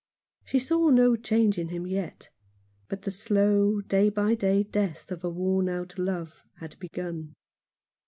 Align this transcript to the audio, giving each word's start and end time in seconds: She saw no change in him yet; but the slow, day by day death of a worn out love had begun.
She 0.45 0.57
saw 0.57 0.89
no 0.89 1.15
change 1.15 1.59
in 1.59 1.67
him 1.67 1.85
yet; 1.85 2.31
but 2.89 3.03
the 3.03 3.11
slow, 3.11 3.81
day 3.81 4.09
by 4.09 4.33
day 4.33 4.63
death 4.63 5.11
of 5.11 5.23
a 5.23 5.29
worn 5.29 5.69
out 5.69 5.99
love 5.99 6.43
had 6.57 6.75
begun. 6.79 7.35